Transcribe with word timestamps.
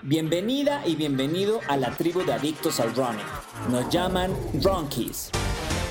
Bienvenida 0.00 0.82
y 0.86 0.96
bienvenido 0.96 1.60
a 1.68 1.76
la 1.76 1.90
tribu 1.90 2.24
de 2.24 2.32
adictos 2.32 2.80
al 2.80 2.94
running. 2.94 3.26
Nos 3.70 3.90
llaman 3.90 4.34
Ronkies. 4.62 5.30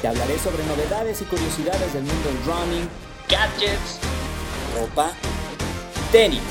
Te 0.02 0.08
hablaré 0.08 0.40
sobre 0.40 0.66
novedades 0.66 1.22
y 1.22 1.26
curiosidades 1.26 1.94
del 1.94 2.04
mundo 2.04 2.30
del 2.30 2.44
running, 2.44 2.90
gadgets, 3.30 4.00
ropa, 4.76 5.12
tenis, 6.12 6.42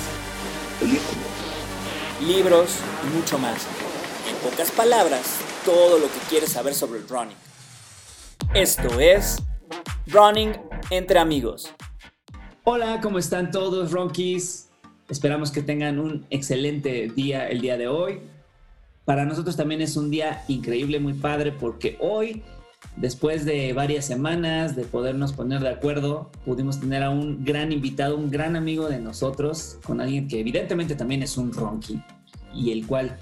libros 2.25 2.77
y 3.05 3.17
mucho 3.17 3.39
más. 3.39 3.67
En 4.29 4.37
pocas 4.49 4.71
palabras, 4.71 5.39
todo 5.65 5.99
lo 5.99 6.07
que 6.07 6.19
quieres 6.29 6.53
saber 6.53 6.75
sobre 6.75 7.01
el 7.01 7.09
running. 7.09 7.37
Esto 8.55 9.01
es 9.01 9.43
Running 10.07 10.53
entre 10.91 11.19
amigos. 11.19 11.71
Hola, 12.65 13.01
¿cómo 13.01 13.19
están 13.19 13.51
todos, 13.51 13.93
Ronkies? 13.93 14.70
Esperamos 15.11 15.51
que 15.51 15.63
tengan 15.63 15.99
un 15.99 16.25
excelente 16.31 17.11
día 17.15 17.49
el 17.49 17.61
día 17.61 17.77
de 17.77 17.89
hoy. 17.89 18.21
Para 19.05 19.25
nosotros 19.25 19.57
también 19.57 19.81
es 19.81 19.97
un 19.97 20.09
día 20.09 20.45
increíble, 20.47 21.01
muy 21.01 21.15
padre, 21.15 21.51
porque 21.51 21.97
hoy, 21.99 22.45
después 22.97 23.45
de 23.45 23.73
varias 23.73 24.05
semanas 24.05 24.77
de 24.77 24.85
podernos 24.85 25.33
poner 25.33 25.63
de 25.63 25.71
acuerdo, 25.71 26.31
pudimos 26.45 26.79
tener 26.79 27.03
a 27.03 27.11
un 27.11 27.45
gran 27.45 27.73
invitado, 27.73 28.17
un 28.17 28.31
gran 28.31 28.55
amigo 28.55 28.89
de 28.89 29.01
nosotros, 29.01 29.79
con 29.85 30.01
alguien 30.01 30.29
que 30.29 30.39
evidentemente 30.39 30.95
también 30.95 31.25
es 31.25 31.37
un 31.37 31.53
ronqui 31.53 32.01
y 32.55 32.71
el 32.71 32.87
cual 32.87 33.19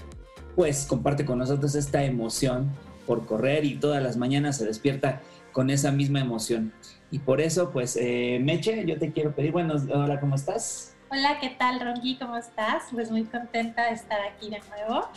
pues 0.56 0.84
comparte 0.84 1.24
con 1.24 1.38
nosotros 1.38 1.74
esta 1.74 2.04
emoción 2.04 2.70
por 3.06 3.24
correr 3.24 3.64
y 3.64 3.76
todas 3.76 4.02
las 4.02 4.18
mañanas 4.18 4.58
se 4.58 4.66
despierta 4.66 5.22
con 5.52 5.70
esa 5.70 5.90
misma 5.90 6.20
emoción. 6.20 6.74
Y 7.10 7.20
por 7.20 7.40
eso, 7.40 7.70
pues, 7.70 7.96
eh, 7.96 8.38
Meche, 8.42 8.84
yo 8.84 8.98
te 8.98 9.12
quiero 9.12 9.34
pedir, 9.34 9.52
bueno, 9.52 9.76
hola, 9.90 10.20
¿cómo 10.20 10.34
estás? 10.34 10.97
Hola, 11.10 11.40
¿qué 11.40 11.48
tal, 11.48 11.80
Ronqui? 11.80 12.16
¿Cómo 12.16 12.36
estás? 12.36 12.84
Pues 12.92 13.10
muy 13.10 13.24
contenta 13.24 13.86
de 13.86 13.92
estar 13.92 14.20
aquí 14.20 14.50
de 14.50 14.60
nuevo. 14.68 15.08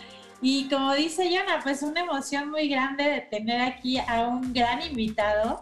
Y 0.41 0.69
como 0.69 0.93
dice 0.93 1.29
Yana, 1.29 1.59
pues 1.61 1.83
una 1.83 1.99
emoción 1.99 2.49
muy 2.49 2.69
grande 2.69 3.03
de 3.03 3.19
tener 3.19 3.59
aquí 3.61 3.97
a 3.97 4.21
un 4.21 4.53
gran 4.53 4.81
invitado 4.81 5.61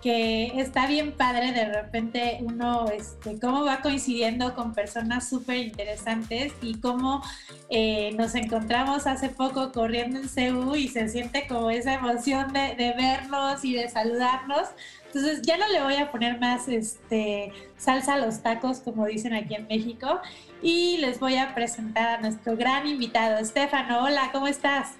que 0.00 0.60
está 0.60 0.86
bien 0.86 1.12
padre 1.12 1.52
de 1.52 1.66
repente 1.66 2.38
uno, 2.40 2.88
este, 2.90 3.38
cómo 3.38 3.64
va 3.64 3.80
coincidiendo 3.80 4.54
con 4.54 4.72
personas 4.72 5.28
súper 5.28 5.56
interesantes 5.56 6.52
y 6.62 6.80
cómo 6.80 7.22
eh, 7.68 8.12
nos 8.16 8.34
encontramos 8.34 9.06
hace 9.06 9.28
poco 9.28 9.72
corriendo 9.72 10.18
en 10.18 10.28
CEU 10.28 10.74
y 10.76 10.88
se 10.88 11.08
siente 11.08 11.46
como 11.46 11.70
esa 11.70 11.94
emoción 11.94 12.52
de, 12.52 12.94
vernos 12.96 13.64
y 13.64 13.74
de 13.74 13.88
saludarnos. 13.88 14.68
Entonces 15.06 15.42
ya 15.42 15.56
no 15.56 15.68
le 15.68 15.82
voy 15.82 15.96
a 15.96 16.10
poner 16.10 16.38
más 16.38 16.68
este, 16.68 17.52
salsa 17.76 18.14
a 18.14 18.18
los 18.18 18.42
tacos, 18.42 18.80
como 18.80 19.06
dicen 19.06 19.34
aquí 19.34 19.54
en 19.54 19.66
México, 19.66 20.20
y 20.62 20.98
les 20.98 21.18
voy 21.18 21.36
a 21.36 21.54
presentar 21.54 22.18
a 22.18 22.20
nuestro 22.20 22.56
gran 22.56 22.86
invitado, 22.86 23.38
Estefano. 23.38 24.04
Hola, 24.04 24.30
¿cómo 24.32 24.46
estás? 24.46 24.94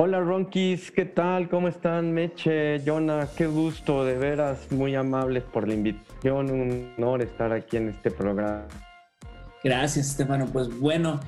Hola 0.00 0.20
Ronkis, 0.20 0.92
¿qué 0.92 1.06
tal? 1.06 1.48
¿Cómo 1.48 1.66
están? 1.66 2.12
Meche, 2.12 2.80
Jonah, 2.86 3.28
qué 3.36 3.48
gusto, 3.48 4.04
de 4.04 4.16
veras, 4.16 4.70
muy 4.70 4.94
amables 4.94 5.42
por 5.42 5.66
la 5.66 5.74
invitación, 5.74 6.52
un 6.52 6.92
honor 6.96 7.20
estar 7.20 7.52
aquí 7.52 7.78
en 7.78 7.88
este 7.88 8.12
programa. 8.12 8.62
Gracias, 9.64 10.10
Estefano. 10.10 10.46
Pues 10.52 10.68
bueno, 10.78 11.18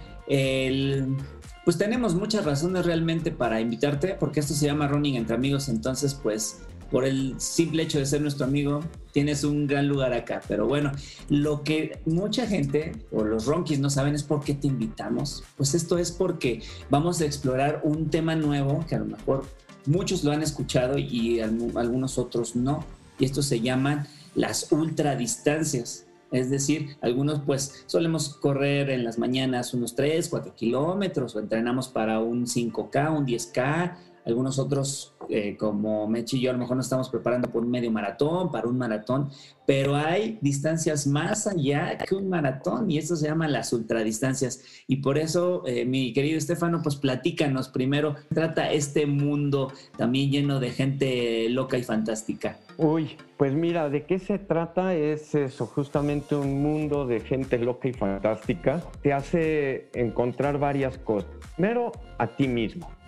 pues 1.64 1.78
tenemos 1.78 2.14
muchas 2.14 2.44
razones 2.44 2.86
realmente 2.86 3.32
para 3.32 3.60
invitarte, 3.60 4.14
porque 4.14 4.38
esto 4.38 4.54
se 4.54 4.66
llama 4.66 4.86
Running 4.86 5.16
entre 5.16 5.34
amigos, 5.34 5.68
entonces 5.68 6.14
pues 6.14 6.64
por 6.90 7.04
el 7.04 7.34
simple 7.38 7.82
hecho 7.84 7.98
de 7.98 8.06
ser 8.06 8.20
nuestro 8.20 8.44
amigo, 8.44 8.80
tienes 9.12 9.44
un 9.44 9.66
gran 9.66 9.88
lugar 9.88 10.12
acá. 10.12 10.42
Pero 10.48 10.66
bueno, 10.66 10.92
lo 11.28 11.62
que 11.62 12.00
mucha 12.06 12.46
gente 12.46 12.92
o 13.12 13.24
los 13.24 13.46
ronquis 13.46 13.78
no 13.78 13.90
saben 13.90 14.14
es 14.14 14.22
por 14.22 14.42
qué 14.42 14.54
te 14.54 14.66
invitamos. 14.66 15.44
Pues 15.56 15.74
esto 15.74 15.98
es 15.98 16.10
porque 16.10 16.62
vamos 16.90 17.20
a 17.20 17.26
explorar 17.26 17.80
un 17.84 18.10
tema 18.10 18.34
nuevo 18.34 18.84
que 18.88 18.96
a 18.96 18.98
lo 18.98 19.06
mejor 19.06 19.44
muchos 19.86 20.24
lo 20.24 20.32
han 20.32 20.42
escuchado 20.42 20.98
y 20.98 21.40
algunos 21.40 22.18
otros 22.18 22.56
no. 22.56 22.84
Y 23.18 23.24
esto 23.24 23.42
se 23.42 23.60
llaman 23.60 24.06
las 24.34 24.72
ultradistancias. 24.72 26.06
Es 26.32 26.48
decir, 26.48 26.96
algunos 27.00 27.40
pues 27.40 27.84
solemos 27.86 28.36
correr 28.36 28.90
en 28.90 29.02
las 29.02 29.18
mañanas 29.18 29.74
unos 29.74 29.96
3, 29.96 30.28
4 30.28 30.54
kilómetros 30.54 31.34
o 31.34 31.40
entrenamos 31.40 31.88
para 31.88 32.20
un 32.20 32.46
5K, 32.46 33.16
un 33.16 33.26
10K, 33.26 33.96
algunos 34.30 34.58
otros, 34.58 35.14
eh, 35.28 35.56
como 35.56 36.06
Mechi 36.06 36.38
y 36.38 36.40
yo, 36.40 36.50
a 36.50 36.52
lo 36.52 36.58
mejor 36.58 36.76
nos 36.76 36.86
estamos 36.86 37.08
preparando 37.08 37.50
por 37.50 37.62
un 37.62 37.70
medio 37.70 37.90
maratón, 37.90 38.50
para 38.50 38.68
un 38.68 38.78
maratón, 38.78 39.30
pero 39.66 39.94
hay 39.94 40.38
distancias 40.40 41.06
más 41.06 41.46
allá 41.46 41.98
que 41.98 42.14
un 42.14 42.28
maratón 42.28 42.90
y 42.90 42.98
eso 42.98 43.14
se 43.16 43.28
llama 43.28 43.46
las 43.46 43.72
ultradistancias. 43.72 44.64
Y 44.86 44.96
por 44.96 45.18
eso, 45.18 45.62
eh, 45.66 45.84
mi 45.84 46.12
querido 46.12 46.38
Estefano, 46.38 46.80
pues 46.82 46.96
platícanos 46.96 47.68
primero, 47.68 48.16
trata 48.32 48.72
este 48.72 49.06
mundo 49.06 49.72
también 49.96 50.30
lleno 50.30 50.58
de 50.58 50.70
gente 50.70 51.48
loca 51.50 51.78
y 51.78 51.82
fantástica. 51.82 52.58
Uy, 52.78 53.16
pues 53.36 53.52
mira, 53.52 53.90
¿de 53.90 54.06
qué 54.06 54.18
se 54.18 54.38
trata? 54.38 54.94
Es 54.94 55.34
eso, 55.34 55.66
justamente 55.66 56.34
un 56.34 56.62
mundo 56.62 57.06
de 57.06 57.20
gente 57.20 57.58
loca 57.58 57.88
y 57.88 57.92
fantástica. 57.92 58.82
Te 59.02 59.12
hace 59.12 59.90
encontrar 59.92 60.58
varias 60.58 60.96
cosas. 60.98 61.30
Primero, 61.56 61.92
a 62.18 62.26
ti 62.26 62.48
mismo 62.48 62.99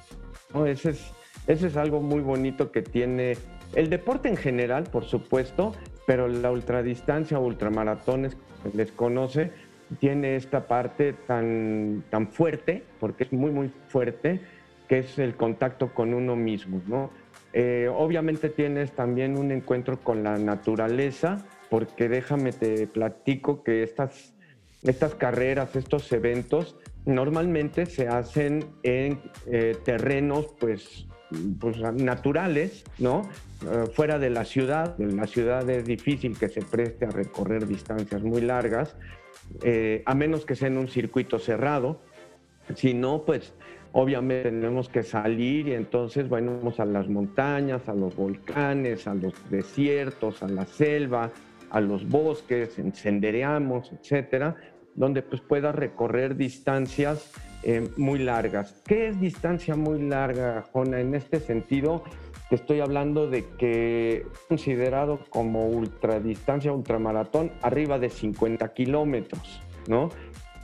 ese, 0.67 0.91
es, 0.91 1.63
es 1.63 1.77
algo 1.77 2.01
muy 2.01 2.21
bonito 2.21 2.73
que 2.73 2.83
tiene 2.83 3.37
el 3.75 3.89
deporte 3.89 4.29
en 4.29 4.37
general, 4.37 4.85
por 4.85 5.05
supuesto, 5.05 5.75
pero 6.07 6.29
la 6.29 6.51
ultradistancia 6.51 7.39
o 7.39 7.47
ultramaratones, 7.47 8.37
les 8.75 8.93
conoce, 8.93 9.51
tiene 9.99 10.37
esta 10.37 10.67
parte 10.67 11.13
tan, 11.13 12.05
tan 12.11 12.29
fuerte, 12.29 12.85
porque 13.01 13.25
es 13.25 13.33
muy, 13.33 13.51
muy 13.51 13.71
fuerte, 13.89 14.41
que 14.89 14.99
es 14.99 15.19
el 15.19 15.35
contacto 15.37 15.95
con 15.95 16.15
uno 16.15 16.37
mismo, 16.37 16.83
¿no? 16.87 17.11
Eh, 17.55 17.89
obviamente 17.95 18.49
tienes 18.49 18.93
también 18.93 19.37
un 19.37 19.51
encuentro 19.53 19.99
con 19.99 20.23
la 20.23 20.39
naturaleza, 20.39 21.45
porque 21.71 22.09
déjame 22.09 22.53
te 22.53 22.87
platico 22.87 23.63
que 23.63 23.83
estas, 23.83 24.35
estas 24.83 25.15
carreras, 25.15 25.77
estos 25.77 26.11
eventos, 26.13 26.77
normalmente 27.05 27.87
se 27.87 28.09
hacen 28.09 28.65
en 28.83 29.21
eh, 29.47 29.77
terrenos 29.85 30.47
pues, 30.59 31.07
pues, 31.59 31.79
naturales, 31.79 32.85
¿no? 32.99 33.23
Eh, 33.63 33.87
fuera 33.93 34.19
de 34.19 34.31
la 34.31 34.45
ciudad. 34.45 35.01
En 35.01 35.17
la 35.17 35.27
ciudad 35.27 35.69
es 35.69 35.85
difícil 35.85 36.39
que 36.39 36.49
se 36.49 36.63
preste 36.63 37.07
a 37.07 37.11
recorrer 37.11 37.67
distancias 37.67 38.23
muy 38.23 38.41
largas, 38.41 38.97
eh, 39.63 40.03
a 40.07 40.15
menos 40.15 40.45
que 40.45 40.55
sea 40.55 40.69
en 40.69 40.79
un 40.79 40.89
circuito 40.89 41.39
cerrado. 41.39 42.01
Si 42.77 42.95
no, 42.95 43.25
pues 43.25 43.53
obviamente 43.93 44.51
tenemos 44.51 44.89
que 44.89 45.03
salir 45.03 45.69
y 45.69 45.75
entonces 45.75 46.29
bueno, 46.29 46.57
vamos 46.57 46.81
a 46.81 46.85
las 46.85 47.09
montañas, 47.09 47.89
a 47.89 47.95
los 47.95 48.15
volcanes, 48.17 49.07
a 49.07 49.15
los 49.15 49.35
desiertos, 49.51 50.43
a 50.43 50.49
la 50.49 50.65
selva, 50.65 51.31
a 51.71 51.81
los 51.81 52.09
bosques, 52.09 52.79
encendereamos, 52.79 53.93
etcétera 53.93 54.57
donde 54.95 55.23
pues 55.23 55.41
pueda 55.43 55.73
recorrer 55.73 56.37
distancias 56.37 57.33
eh, 57.63 57.89
muy 57.97 58.19
largas. 58.19 58.83
¿Qué 58.87 59.09
es 59.09 59.21
distancia 59.21 59.77
muy 59.77 60.03
larga, 60.03 60.65
Jona? 60.73 61.01
En 61.01 61.15
este 61.15 61.41
sentido, 61.41 62.03
te 62.51 62.57
estoy 62.57 62.81
hablando 62.81 63.29
de 63.29 63.45
que 63.59 64.27
considerado 64.49 65.21
como 65.31 65.69
ultradistancia, 65.69 66.73
ultramaratón, 66.73 67.53
arriba 67.63 67.99
de 67.99 68.11
50 68.11 68.73
kilómetros, 68.75 69.63
¿no? 69.89 70.11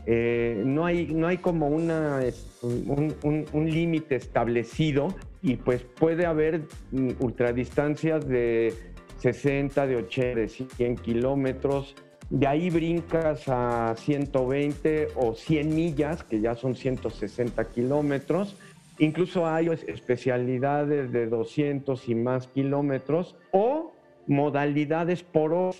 Eh, 0.06 0.62
no, 0.65 0.87
hay, 0.87 1.06
no 1.15 1.27
hay 1.27 1.37
como 1.37 1.69
una, 1.69 2.21
un, 2.62 3.47
un 3.53 3.71
límite 3.71 4.17
establecido 4.17 5.15
y 5.43 5.56
pues 5.56 5.83
puede 5.83 6.27
haber 6.27 6.62
mm, 6.93 7.11
ultradistancias 7.21 8.27
de 8.27 8.72
60, 9.19 9.87
de 9.87 9.97
80, 9.97 10.41
de 10.41 10.49
100 10.49 10.97
kilómetros, 10.97 11.94
de 12.31 12.47
ahí 12.47 12.71
brincas 12.71 13.49
a 13.49 13.94
120 13.97 15.09
o 15.16 15.34
100 15.34 15.75
millas, 15.75 16.23
que 16.23 16.41
ya 16.41 16.55
son 16.55 16.75
160 16.75 17.64
kilómetros. 17.70 18.56
Incluso 18.99 19.47
hay 19.47 19.69
especialidades 19.69 21.12
de 21.12 21.26
200 21.26 22.08
y 22.08 22.14
más 22.14 22.49
kilómetros 22.49 23.37
o 23.53 23.93
modalidades 24.26 25.23
por 25.23 25.53
hora. 25.53 25.76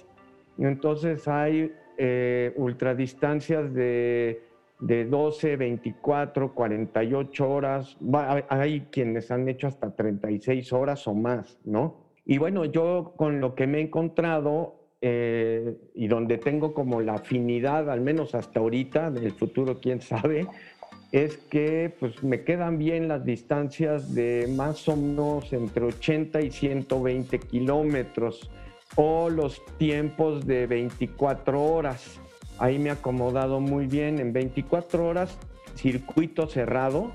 Entonces 0.59 1.29
hay 1.29 1.73
eh, 1.99 2.53
ultradistancias 2.57 3.75
de, 3.75 4.43
de 4.81 5.05
12, 5.05 5.57
24, 5.57 6.55
48 6.55 7.51
horas. 7.51 7.97
Hay 8.49 8.87
quienes 8.91 9.31
han 9.31 9.49
hecho 9.49 9.67
hasta 9.67 9.95
36 9.95 10.73
horas 10.73 11.07
o 11.07 11.15
más, 11.15 11.59
¿no? 11.65 12.09
Y 12.25 12.39
bueno, 12.39 12.65
yo 12.65 13.15
con 13.17 13.41
lo 13.41 13.55
que 13.55 13.67
me 13.67 13.79
he 13.79 13.83
encontrado 13.83 14.78
eh, 15.01 15.77
y 15.95 16.09
donde 16.09 16.39
tengo 16.39 16.75
como 16.75 17.01
la 17.01 17.15
afinidad, 17.15 17.91
al 17.91 18.01
menos 18.01 18.35
hasta 18.35 18.61
ahorita, 18.61 19.11
del 19.11 19.33
futuro 19.33 19.79
quién 19.81 20.01
sabe, 20.01 20.47
es 21.13 21.37
que 21.37 21.95
pues 21.99 22.23
me 22.23 22.45
quedan 22.45 22.79
bien 22.79 23.09
las 23.09 23.25
distancias 23.25 24.15
de 24.15 24.53
más 24.55 24.89
o 24.89 24.97
menos 24.97 25.53
entre 25.53 25.85
80 25.85 26.43
y 26.43 26.51
120 26.51 27.39
kilómetros 27.39 28.51
o 28.97 29.31
los 29.31 29.65
tiempos 29.79 30.47
de 30.47 30.67
24 30.67 31.63
horas. 31.63 32.21
ahí 32.59 32.79
me 32.79 32.91
ha 32.91 32.95
acomodado 32.95 33.61
muy 33.61 33.87
bien. 33.87 34.19
En 34.19 34.33
24 34.33 35.07
horas, 35.07 35.39
circuito 35.77 36.49
cerrado, 36.49 37.13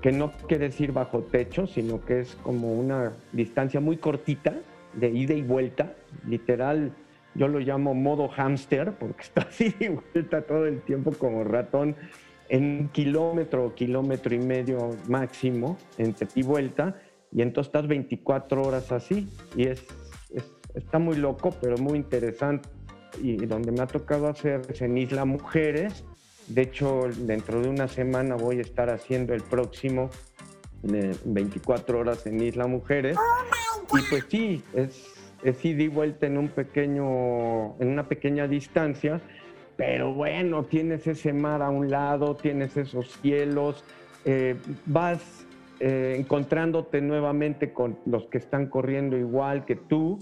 que 0.00 0.10
no 0.12 0.32
quiere 0.48 0.68
decir 0.70 0.92
bajo 0.92 1.20
techo, 1.20 1.66
sino 1.66 2.02
que 2.04 2.20
es 2.20 2.34
como 2.36 2.72
una 2.72 3.12
distancia 3.32 3.80
muy 3.80 3.98
cortita 3.98 4.54
de 4.94 5.10
ida 5.10 5.34
y 5.34 5.42
vuelta. 5.42 5.94
Literal, 6.26 6.92
yo 7.34 7.48
lo 7.48 7.60
llamo 7.60 7.94
modo 7.94 8.28
hámster, 8.28 8.92
porque 8.98 9.22
está 9.22 9.42
así 9.42 9.74
de 9.78 10.00
vuelta 10.12 10.42
todo 10.42 10.66
el 10.66 10.82
tiempo 10.82 11.12
como 11.12 11.44
ratón 11.44 11.96
en 12.48 12.88
kilómetro 12.88 13.66
o 13.66 13.74
kilómetro 13.74 14.34
y 14.34 14.38
medio 14.38 14.90
máximo 15.08 15.78
entre 15.98 16.26
y 16.34 16.42
vuelta. 16.42 17.00
Y 17.32 17.42
entonces 17.42 17.68
estás 17.68 17.86
24 17.86 18.62
horas 18.62 18.90
así. 18.90 19.28
Y 19.56 19.68
es, 19.68 19.84
está 20.74 20.98
muy 20.98 21.16
loco, 21.16 21.54
pero 21.60 21.78
muy 21.78 21.96
interesante. 21.96 22.68
Y 23.22 23.36
donde 23.46 23.70
me 23.70 23.82
ha 23.82 23.86
tocado 23.86 24.28
hacer 24.28 24.62
es 24.68 24.82
en 24.82 24.98
Isla 24.98 25.24
Mujeres. 25.24 26.04
De 26.48 26.62
hecho, 26.62 27.02
dentro 27.18 27.62
de 27.62 27.68
una 27.68 27.86
semana 27.86 28.34
voy 28.34 28.58
a 28.58 28.62
estar 28.62 28.90
haciendo 28.90 29.32
el 29.32 29.42
próximo 29.42 30.10
24 30.82 32.00
horas 32.00 32.26
en 32.26 32.42
Isla 32.42 32.66
Mujeres. 32.66 33.16
y 33.92 34.10
pues 34.10 34.24
sí, 34.28 34.62
es, 34.74 35.19
es 35.42 35.64
ida 35.64 35.92
vuelta 35.92 36.26
en 36.26 36.38
un 36.38 36.48
pequeño, 36.48 37.80
en 37.80 37.88
una 37.88 38.08
pequeña 38.08 38.46
distancia, 38.46 39.20
pero 39.76 40.12
bueno, 40.12 40.64
tienes 40.64 41.06
ese 41.06 41.32
mar 41.32 41.62
a 41.62 41.70
un 41.70 41.90
lado, 41.90 42.36
tienes 42.36 42.76
esos 42.76 43.18
cielos, 43.20 43.84
eh, 44.24 44.56
vas 44.86 45.46
eh, 45.80 46.16
encontrándote 46.18 47.00
nuevamente 47.00 47.72
con 47.72 47.98
los 48.04 48.26
que 48.26 48.38
están 48.38 48.66
corriendo 48.66 49.16
igual 49.16 49.64
que 49.64 49.76
tú, 49.76 50.18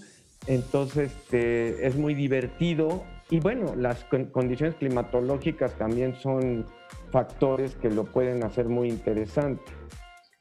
entonces 0.47 1.13
este, 1.17 1.87
es 1.87 1.97
muy 1.97 2.15
divertido 2.15 3.03
y 3.31 3.41
bueno, 3.41 3.75
las 3.77 4.05
condiciones 4.05 4.77
climatológicas 4.77 5.75
también 5.75 6.15
son 6.15 6.65
factores 7.11 7.75
que 7.75 7.91
lo 7.91 8.05
pueden 8.05 8.45
hacer 8.45 8.69
muy 8.69 8.89
interesante. 8.89 9.63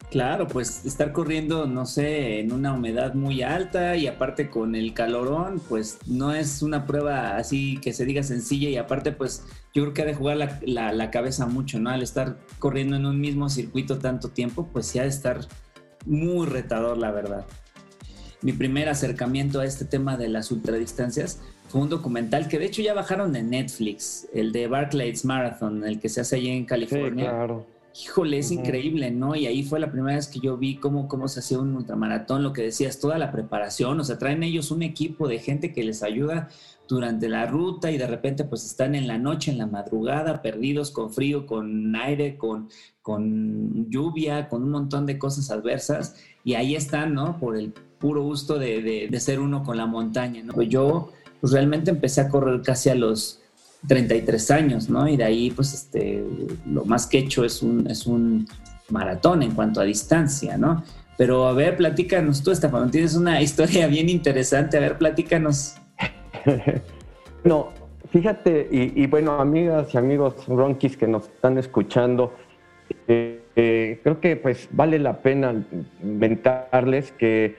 Claro, 0.10 0.48
pues 0.48 0.86
estar 0.86 1.12
corriendo, 1.12 1.68
no 1.68 1.86
sé, 1.86 2.40
en 2.40 2.54
una 2.54 2.72
humedad 2.72 3.14
muy 3.14 3.42
alta 3.42 3.98
y 3.98 4.08
aparte 4.08 4.50
con 4.50 4.74
el 4.74 4.94
calorón, 4.94 5.62
pues 5.68 6.00
no 6.08 6.34
es 6.34 6.62
una 6.62 6.86
prueba 6.86 7.36
así 7.36 7.78
que 7.82 7.92
se 7.92 8.06
diga 8.06 8.24
sencilla 8.24 8.70
y 8.70 8.78
aparte 8.78 9.12
pues 9.12 9.44
yo 9.74 9.84
creo 9.84 9.94
que 9.94 10.02
ha 10.04 10.06
de 10.06 10.16
jugar 10.16 10.60
la, 10.62 11.12
cabeza 11.12 11.46
mucho, 11.46 11.78
¿no? 11.80 11.90
Al 11.90 12.02
estar 12.02 12.38
corriendo 12.58 12.96
en 12.96 13.06
un 13.06 13.20
mismo 13.20 13.50
circuito 13.50 14.00
tanto 14.00 14.30
tiempo, 14.30 14.70
pues 14.72 14.88
sí 14.88 14.98
ha 14.98 15.04
de 15.04 15.10
estar 15.10 15.42
muy 16.06 16.48
retador, 16.48 16.98
la 16.98 17.12
verdad. 17.12 17.46
Mi 18.42 18.54
primer 18.54 18.88
acercamiento 18.88 19.60
a 19.60 19.66
este 19.66 19.84
tema 19.84 20.16
de 20.16 20.30
las 20.30 20.52
ultradistancias 20.52 21.42
fue 21.68 21.82
un 21.82 21.90
documental 21.90 22.48
que 22.48 22.60
de 22.60 22.66
hecho 22.66 22.82
ya 22.82 22.94
bajaron 22.94 23.34
de 23.34 23.44
Netflix, 23.44 24.26
el 24.34 24.54
de 24.54 24.68
Barclays 24.68 25.26
Marathon, 25.26 25.84
el 25.84 26.00
que 26.00 26.08
se 26.08 26.22
hace 26.22 26.38
allí 26.38 26.50
en 26.50 26.64
California. 26.64 27.26
Sí, 27.26 27.30
claro 27.30 27.77
híjole, 28.02 28.40
es 28.40 28.52
increíble, 28.52 29.12
¿no? 29.12 29.36
Y 29.36 29.48
ahí 29.48 29.64
fue 29.64 29.80
la 29.80 29.92
primera 29.92 30.16
vez 30.16 30.28
que 30.28 30.40
yo 30.40 30.58
vi 30.58 30.78
cómo, 30.78 31.08
cómo 31.08 31.28
se 31.28 31.40
hacía 31.40 31.60
un 31.60 31.76
ultramaratón, 31.76 32.44
lo 32.44 32.54
que 32.54 32.64
decías, 32.64 33.00
toda 33.00 33.18
la 33.18 33.32
preparación, 33.32 34.00
o 34.00 34.04
sea, 34.04 34.18
traen 34.18 34.44
ellos 34.44 34.72
un 34.72 34.84
equipo 34.84 35.28
de 35.28 35.40
gente 35.40 35.74
que 35.74 35.84
les 35.84 36.04
ayuda 36.04 36.50
durante 36.88 37.28
la 37.28 37.46
ruta 37.46 37.92
y 37.92 37.98
de 37.98 38.08
repente 38.08 38.44
pues 38.44 38.66
están 38.66 38.96
en 38.96 39.08
la 39.08 39.18
noche, 39.18 39.52
en 39.52 39.58
la 39.58 39.68
madrugada, 39.68 40.42
perdidos 40.42 40.92
con 40.92 41.12
frío, 41.12 41.46
con 41.46 41.96
aire, 41.96 42.38
con, 42.38 42.70
con 43.02 43.90
lluvia, 43.90 44.48
con 44.48 44.64
un 44.64 44.72
montón 44.72 45.06
de 45.06 45.18
cosas 45.18 45.52
adversas 45.52 46.16
y 46.44 46.54
ahí 46.54 46.76
están, 46.76 47.14
¿no? 47.14 47.38
Por 47.40 47.58
el 47.58 47.74
puro 48.00 48.24
gusto 48.24 48.60
de, 48.60 49.08
de 49.10 49.20
ser 49.20 49.40
uno 49.40 49.64
con 49.64 49.76
la 49.76 49.86
montaña, 49.86 50.44
¿no? 50.44 50.62
Yo 50.62 51.12
pues 51.42 51.52
realmente 51.54 51.92
empecé 51.92 52.22
a 52.22 52.30
correr 52.30 52.62
casi 52.62 52.90
a 52.90 52.96
los 52.96 53.42
33 53.88 54.52
años, 54.52 54.90
¿no? 54.90 55.08
Y 55.08 55.18
de 55.18 55.24
ahí, 55.24 55.52
pues, 55.52 55.74
este, 55.74 56.24
lo 56.66 56.86
más 56.86 57.08
que 57.08 57.20
he 57.20 57.22
hecho 57.22 57.44
es 57.46 57.62
un, 57.62 57.90
es 57.90 58.06
un 58.06 58.48
maratón 58.90 59.44
en 59.44 59.52
cuanto 59.52 59.82
a 59.82 59.84
distancia, 59.84 60.58
¿no? 60.58 60.84
Pero 61.18 61.48
a 61.48 61.54
ver, 61.54 61.78
platícanos 61.78 62.44
tú, 62.44 62.52
Estefano, 62.52 62.90
tienes 62.90 63.16
una 63.16 63.42
historia 63.48 63.88
bien 63.88 64.10
interesante, 64.10 64.78
a 64.78 64.82
ver, 64.82 64.98
platícanos. 64.98 65.76
no, 67.44 67.70
fíjate, 68.12 68.68
y, 68.72 69.06
bueno, 69.08 69.40
amigas 69.40 69.94
y 69.94 69.98
amigos 69.98 70.48
ronquis 70.48 70.96
que 70.96 71.08
nos 71.08 71.24
están 71.24 71.58
escuchando, 71.58 72.34
eh, 73.08 73.42
eh, 73.56 74.00
creo 74.04 74.20
que 74.22 74.36
pues 74.36 74.70
vale 74.72 75.00
la 75.00 75.18
pena 75.18 75.66
inventarles 76.02 77.12
que 77.14 77.56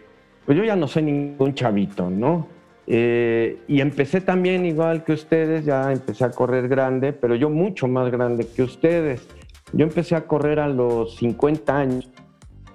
pues 0.46 0.56
yo 0.56 0.64
ya 0.64 0.76
no 0.76 0.88
soy 0.88 1.02
ningún 1.02 1.52
chavito, 1.52 2.08
¿no? 2.08 2.48
Eh, 2.90 3.58
y 3.68 3.82
empecé 3.82 4.22
también 4.22 4.64
igual 4.64 5.04
que 5.04 5.12
ustedes, 5.12 5.66
ya 5.66 5.92
empecé 5.92 6.24
a 6.24 6.30
correr 6.30 6.68
grande, 6.68 7.12
pero 7.12 7.34
yo 7.34 7.50
mucho 7.50 7.86
más 7.86 8.10
grande 8.10 8.46
que 8.46 8.62
ustedes. 8.62 9.28
Yo 9.74 9.84
empecé 9.84 10.16
a 10.16 10.26
correr 10.26 10.58
a 10.58 10.68
los 10.68 11.16
50 11.16 11.76
años 11.76 12.10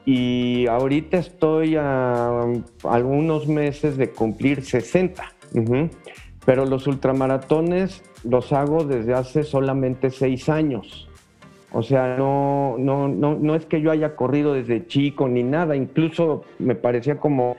y 0.05 0.67
ahorita 0.67 1.17
estoy 1.17 1.77
a 1.77 2.41
algunos 2.83 3.47
meses 3.47 3.97
de 3.97 4.11
cumplir 4.11 4.63
60. 4.63 5.23
Pero 6.45 6.65
los 6.65 6.85
ultramaratones 6.85 8.03
los 8.23 8.53
hago 8.53 8.83
desde 8.83 9.15
hace 9.15 9.43
solamente 9.43 10.11
6 10.11 10.49
años. 10.49 11.09
O 11.71 11.81
sea, 11.81 12.17
no, 12.17 12.75
no, 12.77 13.07
no, 13.07 13.33
no 13.33 13.55
es 13.55 13.65
que 13.65 13.81
yo 13.81 13.89
haya 13.89 14.15
corrido 14.15 14.53
desde 14.53 14.85
chico 14.85 15.27
ni 15.27 15.41
nada, 15.41 15.75
incluso 15.75 16.43
me 16.59 16.75
parecía 16.75 17.17
como 17.17 17.57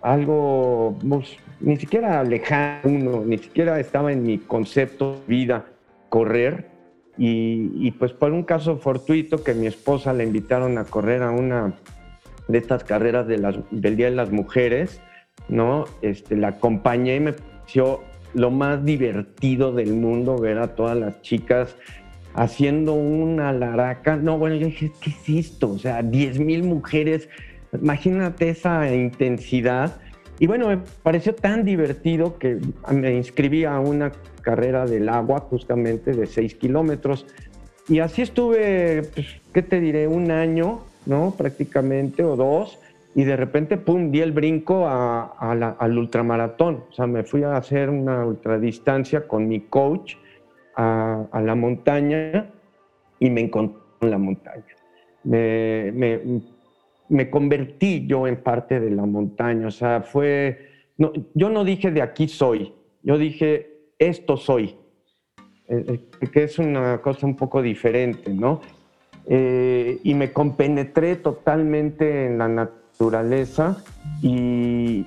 algo 0.00 0.96
pues, 1.06 1.36
ni 1.60 1.76
siquiera 1.76 2.22
lejano, 2.24 3.24
ni 3.24 3.38
siquiera 3.38 3.78
estaba 3.80 4.12
en 4.12 4.22
mi 4.22 4.38
concepto 4.38 5.14
de 5.14 5.20
vida 5.26 5.66
correr. 6.08 6.70
Y, 7.16 7.92
pues 7.92 8.12
por 8.12 8.32
un 8.32 8.42
caso 8.42 8.78
fortuito 8.78 9.44
que 9.44 9.54
mi 9.54 9.68
esposa 9.68 10.12
le 10.12 10.24
invitaron 10.24 10.78
a 10.78 10.84
correr 10.84 11.22
a 11.22 11.30
una 11.30 11.74
de 12.48 12.58
estas 12.58 12.82
carreras 12.82 13.28
del 13.28 13.96
Día 13.96 14.10
de 14.10 14.16
las 14.16 14.32
Mujeres, 14.32 15.00
¿no? 15.48 15.84
Este, 16.02 16.36
la 16.36 16.48
acompañé 16.48 17.16
y 17.16 17.20
me 17.20 17.32
pareció 17.34 18.00
lo 18.34 18.50
más 18.50 18.84
divertido 18.84 19.72
del 19.72 19.94
mundo 19.94 20.36
ver 20.38 20.58
a 20.58 20.74
todas 20.74 20.96
las 20.96 21.22
chicas 21.22 21.76
haciendo 22.34 22.94
una 22.94 23.52
laraca. 23.52 24.16
No, 24.16 24.36
bueno, 24.36 24.56
yo 24.56 24.66
dije, 24.66 24.90
¿qué 25.00 25.10
es 25.10 25.46
esto? 25.46 25.70
O 25.70 25.78
sea, 25.78 26.02
10 26.02 26.40
mil 26.40 26.64
mujeres, 26.64 27.28
imagínate 27.72 28.50
esa 28.50 28.92
intensidad 28.92 30.00
y 30.38 30.46
bueno, 30.46 30.68
me 30.68 30.78
pareció 31.02 31.34
tan 31.34 31.64
divertido 31.64 32.38
que 32.38 32.58
me 32.90 33.14
inscribí 33.14 33.64
a 33.64 33.78
una 33.78 34.12
carrera 34.42 34.84
del 34.84 35.08
agua 35.08 35.40
justamente 35.40 36.12
de 36.12 36.26
6 36.26 36.56
kilómetros. 36.56 37.26
Y 37.88 38.00
así 38.00 38.22
estuve, 38.22 39.02
pues, 39.14 39.26
¿qué 39.52 39.62
te 39.62 39.80
diré? 39.80 40.08
Un 40.08 40.30
año, 40.30 40.80
¿no? 41.06 41.34
Prácticamente, 41.36 42.24
o 42.24 42.34
dos. 42.36 42.78
Y 43.14 43.24
de 43.24 43.36
repente, 43.36 43.76
pum, 43.76 44.10
di 44.10 44.20
el 44.20 44.32
brinco 44.32 44.88
al 44.88 45.98
ultramaratón. 45.98 46.84
O 46.90 46.92
sea, 46.92 47.06
me 47.06 47.22
fui 47.22 47.44
a 47.44 47.56
hacer 47.56 47.88
una 47.88 48.26
ultradistancia 48.26 49.28
con 49.28 49.46
mi 49.46 49.60
coach 49.60 50.14
a, 50.76 51.28
la 51.32 51.54
montaña 51.54 52.50
y 53.20 53.30
me 53.30 53.42
encontré 53.42 53.80
en 54.00 54.10
la 54.10 54.18
montaña. 54.18 54.64
Me, 55.22 55.92
me, 55.92 56.20
me 57.08 57.30
convertí 57.30 58.06
yo 58.06 58.26
en 58.26 58.36
parte 58.36 58.80
de 58.80 58.90
la 58.90 59.06
montaña. 59.06 59.68
O 59.68 59.70
sea, 59.70 60.02
fue, 60.02 60.68
no, 60.96 61.12
yo 61.34 61.50
no 61.50 61.64
dije 61.64 61.90
de 61.90 62.02
aquí 62.02 62.28
soy, 62.28 62.72
yo 63.02 63.18
dije 63.18 63.74
esto 63.98 64.36
soy, 64.36 64.76
eh, 65.68 66.00
eh, 66.20 66.26
que 66.28 66.44
es 66.44 66.58
una 66.58 67.00
cosa 67.00 67.26
un 67.26 67.36
poco 67.36 67.62
diferente, 67.62 68.32
¿no? 68.32 68.60
Eh, 69.26 69.98
y 70.02 70.14
me 70.14 70.32
compenetré 70.32 71.16
totalmente 71.16 72.26
en 72.26 72.38
la 72.38 72.48
naturaleza 72.48 73.82
y, 74.20 75.06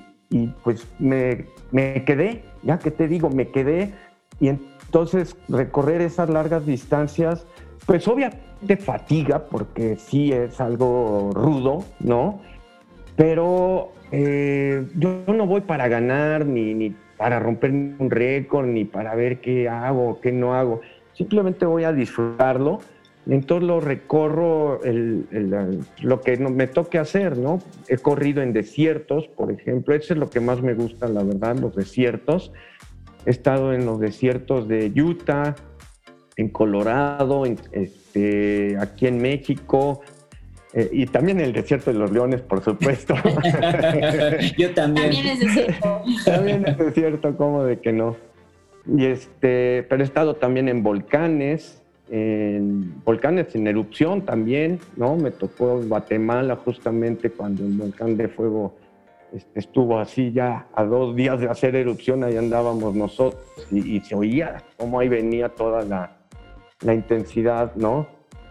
pues 0.64 0.86
me, 0.98 1.46
me, 1.70 2.04
quedé, 2.04 2.42
ya 2.62 2.78
que 2.78 2.90
te 2.90 3.06
digo, 3.06 3.30
me 3.30 3.50
quedé 3.50 3.94
y 4.40 4.48
entonces 4.48 5.36
recorrer 5.48 6.00
esas 6.00 6.28
largas 6.28 6.66
distancias, 6.66 7.46
pues 7.86 8.06
obviamente 8.08 8.47
de 8.60 8.76
fatiga, 8.76 9.46
porque 9.46 9.96
sí 9.96 10.32
es 10.32 10.60
algo 10.60 11.30
rudo, 11.32 11.84
¿no? 12.00 12.40
Pero 13.16 13.92
eh, 14.12 14.86
yo 14.96 15.22
no 15.26 15.46
voy 15.46 15.60
para 15.62 15.88
ganar, 15.88 16.46
ni, 16.46 16.74
ni 16.74 16.94
para 17.16 17.38
romper 17.40 17.72
un 17.72 18.10
récord, 18.10 18.66
ni 18.66 18.84
para 18.84 19.14
ver 19.14 19.40
qué 19.40 19.68
hago, 19.68 20.20
qué 20.20 20.32
no 20.32 20.54
hago. 20.54 20.80
Simplemente 21.14 21.66
voy 21.66 21.84
a 21.84 21.92
disfrutarlo. 21.92 22.78
Entonces 23.26 23.68
lo 23.68 23.80
recorro 23.80 24.80
lo 26.00 26.20
que 26.22 26.36
me 26.38 26.66
toque 26.66 26.98
hacer, 26.98 27.36
¿no? 27.36 27.58
He 27.86 27.98
corrido 27.98 28.40
en 28.40 28.54
desiertos, 28.54 29.28
por 29.28 29.52
ejemplo. 29.52 29.94
Eso 29.94 30.14
es 30.14 30.18
lo 30.18 30.30
que 30.30 30.40
más 30.40 30.62
me 30.62 30.72
gusta, 30.72 31.08
la 31.08 31.22
verdad, 31.22 31.56
los 31.58 31.76
desiertos. 31.76 32.52
He 33.26 33.30
estado 33.30 33.74
en 33.74 33.84
los 33.84 34.00
desiertos 34.00 34.66
de 34.66 34.90
Utah, 34.96 35.56
en 36.38 36.48
Colorado, 36.48 37.44
este, 37.72 38.76
aquí 38.80 39.08
en 39.08 39.20
México, 39.20 40.00
eh, 40.72 40.88
y 40.92 41.06
también 41.06 41.40
el 41.40 41.52
desierto 41.52 41.92
de 41.92 41.98
los 41.98 42.12
leones, 42.12 42.40
por 42.42 42.62
supuesto. 42.62 43.14
Yo 44.56 44.72
también. 44.72 45.10
También 45.10 45.26
es 45.26 45.40
desierto. 45.40 46.02
también 46.24 46.66
es 46.66 46.78
desierto, 46.78 47.36
¿cómo 47.36 47.64
de 47.64 47.80
que 47.80 47.92
no? 47.92 48.16
Y 48.86 49.06
este, 49.06 49.84
pero 49.88 50.02
he 50.02 50.04
estado 50.04 50.36
también 50.36 50.68
en 50.68 50.84
volcanes, 50.84 51.82
en 52.08 53.02
volcanes 53.04 53.54
en 53.56 53.66
erupción 53.66 54.22
también, 54.22 54.78
¿no? 54.96 55.16
Me 55.16 55.32
tocó 55.32 55.80
Guatemala 55.82 56.54
justamente 56.54 57.30
cuando 57.30 57.64
el 57.64 57.72
volcán 57.72 58.16
de 58.16 58.28
fuego 58.28 58.76
este, 59.34 59.58
estuvo 59.58 59.98
así 59.98 60.30
ya 60.30 60.68
a 60.72 60.84
dos 60.84 61.16
días 61.16 61.40
de 61.40 61.48
hacer 61.48 61.74
erupción, 61.74 62.22
ahí 62.22 62.36
andábamos 62.36 62.94
nosotros 62.94 63.42
y, 63.72 64.00
se 64.00 64.14
oía 64.14 64.62
cómo 64.76 65.00
ahí 65.00 65.08
venía 65.08 65.48
toda 65.50 65.82
la, 65.82 66.17
la 66.80 66.94
intensidad, 66.94 67.74
¿no? 67.74 68.08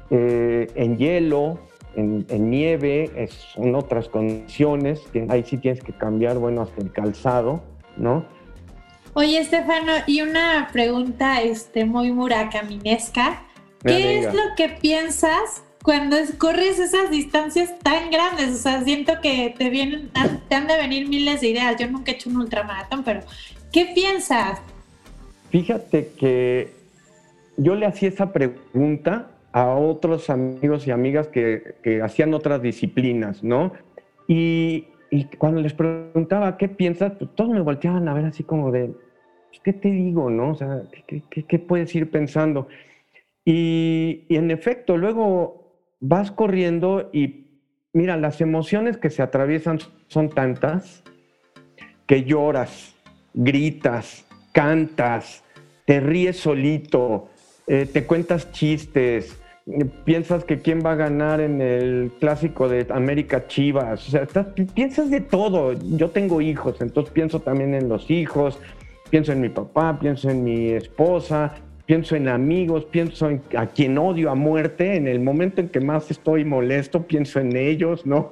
Eh, 0.09 0.71
en 0.75 0.97
hielo, 0.97 1.59
en, 1.95 2.49
nieve, 2.49 3.29
son 3.55 3.75
otras 3.75 4.07
condiciones, 4.07 5.01
que 5.11 5.25
ahí 5.29 5.43
sí 5.43 5.57
tienes 5.57 5.83
que 5.83 5.93
cambiar, 5.93 6.37
bueno, 6.37 6.61
hasta 6.61 6.81
el 6.81 6.91
calzado, 6.91 7.63
¿no? 7.97 8.25
Oye, 9.13 9.39
Estefano, 9.39 9.93
y 10.05 10.21
una 10.21 10.69
pregunta 10.71 11.41
este, 11.41 11.85
muy 11.85 12.11
muracaminesca. 12.11 13.41
¿Qué 13.83 14.19
es 14.19 14.33
lo 14.33 14.41
que 14.55 14.69
piensas 14.69 15.63
cuando 15.81 16.17
corres 16.37 16.77
esas 16.77 17.09
distancias 17.09 17.79
tan 17.79 18.11
grandes? 18.11 18.49
O 18.49 18.57
sea, 18.57 18.83
siento 18.83 19.13
que 19.21 19.55
te, 19.57 19.69
vienen, 19.69 20.11
te 20.47 20.55
han 20.55 20.67
de 20.67 20.77
venir 20.77 21.07
miles 21.07 21.41
de 21.41 21.47
ideas. 21.47 21.77
Yo 21.79 21.87
nunca 21.87 22.11
he 22.11 22.15
hecho 22.15 22.29
un 22.29 22.37
ultramaratón, 22.37 23.03
pero 23.03 23.21
¿qué 23.71 23.85
piensas? 23.95 24.59
Fíjate 25.49 26.11
que 26.19 26.76
yo 27.57 27.75
le 27.75 27.85
hacía 27.85 28.09
esa 28.09 28.31
pregunta 28.31 29.31
a 29.51 29.73
otros 29.73 30.29
amigos 30.29 30.87
y 30.87 30.91
amigas 30.91 31.27
que, 31.27 32.01
hacían 32.03 32.33
otras 32.33 32.61
disciplinas, 32.61 33.43
¿no? 33.43 33.73
Y, 34.27 34.87
cuando 35.37 35.61
les 35.61 35.73
preguntaba, 35.73 36.57
¿qué 36.57 36.67
piensas? 36.67 37.13
Pues 37.17 37.33
todos 37.33 37.49
me 37.49 37.61
volteaban 37.61 38.07
a 38.07 38.13
ver 38.13 38.25
así 38.25 38.43
como 38.43 38.71
de, 38.71 38.87
pues, 39.47 39.61
¿qué 39.63 39.73
te 39.73 39.89
digo, 39.89 40.29
no? 40.29 40.51
O 40.51 40.55
sea, 40.55 40.83
¿qué, 41.07 41.59
puedes 41.59 41.95
ir 41.95 42.11
pensando? 42.11 42.67
Y, 43.45 44.25
y, 44.27 44.35
en 44.35 44.51
efecto, 44.51 44.97
luego 44.97 45.73
vas 45.99 46.31
corriendo 46.31 47.09
y 47.13 47.47
mira, 47.93 48.17
las 48.17 48.41
emociones 48.41 48.97
que 48.97 49.09
se 49.09 49.23
atraviesan 49.23 49.79
son 50.07 50.29
tantas 50.29 51.03
que 52.05 52.23
lloras, 52.23 52.95
gritas, 53.33 54.27
cantas, 54.51 55.43
te 55.85 55.99
ríes 55.99 56.37
solito, 56.37 57.29
eh, 57.67 57.85
te 57.91 58.05
cuentas 58.05 58.51
chistes, 58.51 59.37
piensas 60.05 60.45
que 60.45 60.61
quién 60.61 60.79
va 60.85 60.93
a 60.93 60.95
ganar 60.95 61.41
en 61.41 61.61
el 61.61 62.11
clásico 62.19 62.69
de 62.69 62.87
América 62.89 63.47
Chivas, 63.47 64.07
o 64.07 64.11
sea, 64.11 64.53
piensas 64.73 65.09
de 65.09 65.19
todo. 65.19 65.73
Yo 65.97 66.09
tengo 66.09 66.39
hijos, 66.39 66.79
entonces 66.79 67.11
pienso 67.13 67.41
también 67.41 67.73
en 67.73 67.89
los 67.89 68.09
hijos, 68.09 68.59
pienso 69.09 69.33
en 69.33 69.41
mi 69.41 69.49
papá, 69.49 69.99
pienso 69.99 70.29
en 70.29 70.43
mi 70.43 70.69
esposa, 70.69 71.55
pienso 71.85 72.15
en 72.15 72.29
amigos, 72.29 72.85
pienso 72.85 73.29
en 73.29 73.41
a 73.57 73.67
quien 73.67 73.97
odio 73.97 74.31
a 74.31 74.35
muerte, 74.35 74.95
en 74.95 75.07
el 75.07 75.19
momento 75.19 75.59
en 75.59 75.67
que 75.67 75.81
más 75.81 76.09
estoy 76.09 76.45
molesto, 76.45 77.03
pienso 77.03 77.41
en 77.41 77.55
ellos, 77.57 78.05
¿no? 78.05 78.31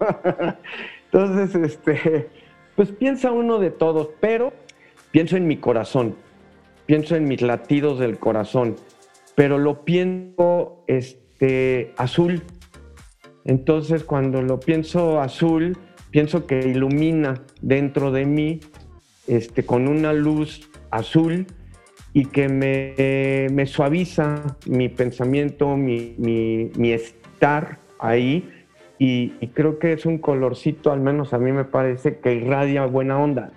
Entonces, 1.11 1.55
este, 1.55 2.29
pues 2.77 2.91
piensa 2.91 3.31
uno 3.31 3.59
de 3.59 3.71
todos, 3.71 4.09
pero 4.21 4.53
pienso 5.11 5.35
en 5.35 5.47
mi 5.47 5.57
corazón, 5.57 6.15
pienso 6.85 7.17
en 7.17 7.25
mis 7.25 7.41
latidos 7.41 7.99
del 7.99 8.17
corazón 8.19 8.75
pero 9.35 9.57
lo 9.57 9.83
pienso 9.83 10.83
este, 10.87 11.93
azul. 11.97 12.41
Entonces 13.43 14.03
cuando 14.03 14.41
lo 14.41 14.59
pienso 14.59 15.21
azul, 15.21 15.77
pienso 16.09 16.47
que 16.47 16.59
ilumina 16.59 17.43
dentro 17.61 18.11
de 18.11 18.25
mí 18.25 18.61
este, 19.27 19.65
con 19.65 19.87
una 19.87 20.13
luz 20.13 20.69
azul 20.89 21.45
y 22.13 22.25
que 22.27 22.47
me, 22.47 23.65
suaviza 23.67 24.57
mi 24.65 24.87
pensamiento, 24.87 25.75
mi, 25.75 26.73
estar 26.93 27.79
ahí. 27.99 28.49
Y, 28.97 29.33
y, 29.41 29.47
creo 29.49 29.77
que 29.77 29.91
es 29.91 30.05
un 30.05 30.19
colorcito, 30.19 30.93
al 30.93 31.01
menos 31.01 31.33
a 31.33 31.37
mí 31.37 31.51
me 31.51 31.65
parece, 31.65 32.19
que 32.19 32.33
irradia 32.33 32.85
buena 32.85 33.19
onda. 33.19 33.51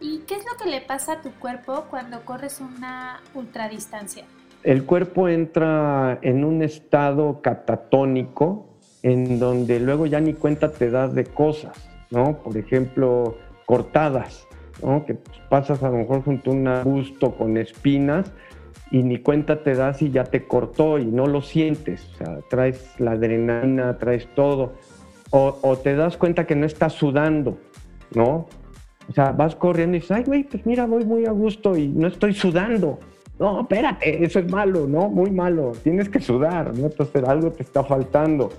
¿Y 0.00 0.20
qué 0.20 0.36
es 0.36 0.46
lo 0.46 0.56
que 0.56 0.70
le 0.70 0.80
pasa 0.80 1.12
a 1.12 1.20
tu 1.20 1.30
cuerpo 1.32 1.84
cuando 1.90 2.24
corres 2.24 2.62
una 2.62 3.20
ultradistancia? 3.34 4.24
El 4.64 4.84
cuerpo 4.84 5.28
entra 5.28 6.18
en 6.22 6.44
un 6.44 6.62
estado 6.62 7.40
catatónico 7.42 8.66
en 9.02 9.38
donde 9.38 9.80
luego 9.80 10.06
ya 10.06 10.20
ni 10.20 10.34
cuenta 10.34 10.70
te 10.70 10.90
das 10.90 11.14
de 11.14 11.24
cosas, 11.24 11.88
¿no? 12.10 12.38
Por 12.38 12.56
ejemplo, 12.56 13.36
cortadas, 13.66 14.46
¿no? 14.82 15.04
Que 15.04 15.16
pasas 15.48 15.82
a 15.82 15.90
lo 15.90 15.98
mejor 15.98 16.22
junto 16.22 16.50
a 16.50 16.54
un 16.54 16.68
arbusto 16.68 17.34
con 17.34 17.56
espinas 17.56 18.32
y 18.90 19.02
ni 19.02 19.18
cuenta 19.18 19.62
te 19.62 19.74
das 19.74 20.02
y 20.02 20.10
ya 20.10 20.24
te 20.24 20.46
cortó 20.46 20.98
y 20.98 21.06
no 21.06 21.26
lo 21.26 21.42
sientes, 21.42 22.08
o 22.14 22.16
sea, 22.18 22.38
traes 22.48 22.94
la 23.00 23.12
adrenalina, 23.12 23.98
traes 23.98 24.28
todo, 24.34 24.74
o, 25.30 25.58
o 25.62 25.76
te 25.78 25.96
das 25.96 26.16
cuenta 26.16 26.46
que 26.46 26.54
no 26.54 26.66
estás 26.66 26.92
sudando, 26.92 27.58
¿no? 28.14 28.46
O 29.08 29.12
sea, 29.12 29.32
vas 29.32 29.56
corriendo 29.56 29.96
y 29.96 30.00
dices, 30.00 30.12
ay, 30.12 30.24
güey, 30.24 30.44
pues 30.44 30.64
mira, 30.64 30.86
voy 30.86 31.04
muy 31.04 31.26
a 31.26 31.32
gusto 31.32 31.76
y 31.76 31.88
no 31.88 32.06
estoy 32.06 32.34
sudando, 32.34 33.00
no, 33.38 33.60
espérate, 33.62 34.24
eso 34.24 34.38
es 34.38 34.50
malo, 34.50 34.86
¿no? 34.86 35.08
Muy 35.08 35.30
malo, 35.30 35.72
tienes 35.82 36.08
que 36.08 36.20
sudar, 36.20 36.74
¿no? 36.74 36.86
Entonces 36.86 37.24
algo 37.24 37.50
te 37.50 37.62
está 37.62 37.82
faltando. 37.82 38.50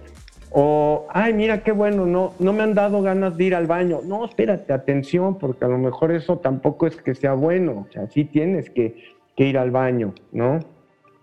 O, 0.55 1.07
ay, 1.09 1.33
mira 1.33 1.63
qué 1.63 1.71
bueno, 1.71 2.05
no, 2.05 2.33
no 2.37 2.53
me 2.53 2.61
han 2.61 2.75
dado 2.75 3.01
ganas 3.01 3.35
de 3.37 3.43
ir 3.45 3.55
al 3.55 3.65
baño. 3.65 4.01
No, 4.05 4.23
espérate, 4.23 4.71
atención, 4.71 5.39
porque 5.39 5.65
a 5.65 5.67
lo 5.67 5.79
mejor 5.79 6.11
eso 6.11 6.37
tampoco 6.37 6.85
es 6.85 6.95
que 6.97 7.15
sea 7.15 7.33
bueno. 7.33 7.87
O 7.89 7.91
sea, 7.91 8.07
sí 8.07 8.25
tienes 8.25 8.69
que, 8.69 8.95
que 9.35 9.47
ir 9.47 9.57
al 9.57 9.71
baño, 9.71 10.13
¿no? 10.31 10.59